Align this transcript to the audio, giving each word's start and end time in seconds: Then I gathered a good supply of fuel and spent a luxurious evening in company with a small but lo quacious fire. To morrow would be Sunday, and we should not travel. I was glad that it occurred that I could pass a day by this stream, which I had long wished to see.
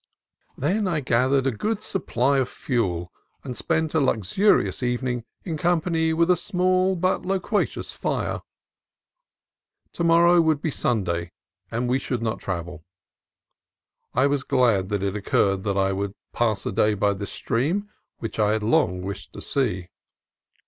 Then 0.57 0.87
I 0.87 0.99
gathered 0.99 1.45
a 1.45 1.51
good 1.51 1.83
supply 1.83 2.39
of 2.39 2.49
fuel 2.49 3.11
and 3.43 3.55
spent 3.55 3.93
a 3.93 3.99
luxurious 3.99 4.81
evening 4.81 5.25
in 5.43 5.57
company 5.57 6.11
with 6.11 6.31
a 6.31 6.35
small 6.35 6.95
but 6.95 7.23
lo 7.23 7.39
quacious 7.39 7.95
fire. 7.95 8.41
To 9.93 10.03
morrow 10.03 10.41
would 10.41 10.59
be 10.59 10.71
Sunday, 10.71 11.31
and 11.69 11.87
we 11.87 11.99
should 11.99 12.23
not 12.23 12.39
travel. 12.39 12.83
I 14.15 14.25
was 14.25 14.41
glad 14.41 14.89
that 14.89 15.03
it 15.03 15.15
occurred 15.15 15.61
that 15.65 15.77
I 15.77 15.91
could 15.91 16.15
pass 16.33 16.65
a 16.65 16.71
day 16.71 16.95
by 16.95 17.13
this 17.13 17.31
stream, 17.31 17.87
which 18.17 18.39
I 18.39 18.53
had 18.53 18.63
long 18.63 19.03
wished 19.03 19.33
to 19.33 19.41
see. 19.43 19.89